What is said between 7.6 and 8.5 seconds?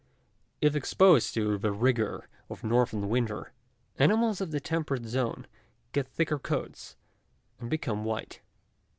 become white.